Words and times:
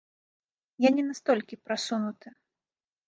Я 0.87 0.91
не 0.97 1.03
настолькі 1.09 1.61
прасунуты. 1.67 2.27